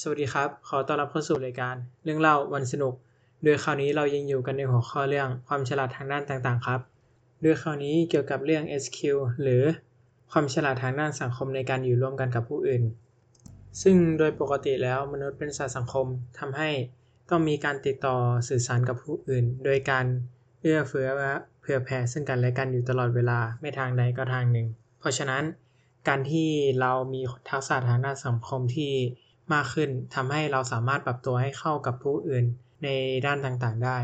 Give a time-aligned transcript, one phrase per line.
[0.00, 2.94] สวัสดีครับ ขอต้อนรับเข้าสู่รายการ เรื่องเล่าวันสนุก
[3.44, 6.80] โดยคราวนี้เรายังอยู่กันในหัวข้อเรื่องความฉลาดทางด้านต่างๆ ครับ
[7.42, 8.98] โดยคราวนี้เกี่ยวกับเรื่อง SQ
[9.42, 9.62] หรือ
[10.32, 12.82] ความฉลาดทางด้านสังคมในการอยู่ร่วมกันกับผู้อื่น
[13.82, 16.06] ซึ่งโดยปกติแล้วมนุษย์เป็นสัตว์สังคม
[16.38, 16.70] ทำให้
[17.30, 18.16] ต้องมีการติดต่อ
[18.48, 20.04] สื่อสารกับผู้อื่น โดยการ
[20.60, 21.08] เอื้อเฟื้อ
[21.60, 24.66] เผื่อแผ่ซึ่งกันและกันอยู่ตลอดเวลาไม่ทางใดก็ทางหนึ่ง
[24.98, 25.42] เพราะฉะนั้น
[26.08, 26.48] การที่
[26.80, 27.20] เรามี
[27.50, 28.92] ทักษะทางด้านสังคมที่
[29.52, 32.44] มากขึ้นทำให้เราสามารถปรับตัวให้เข้ากับผู้อื่น
[32.84, 32.88] ใน
[33.26, 33.98] ด้านต่าง ๆ ได้